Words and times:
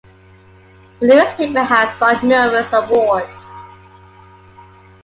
The 0.99 1.05
newspaper 1.05 1.61
has 1.61 1.99
won 2.01 2.27
numerous 2.27 2.73
awards. 2.73 3.45